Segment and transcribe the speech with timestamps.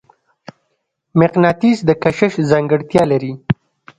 [1.19, 3.33] مقناطیس د کشش ځانګړتیا لري.